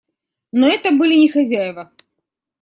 Но 0.51 0.67
это 0.67 0.93
были 0.93 1.13
не 1.15 1.29
хозяева. 1.29 1.91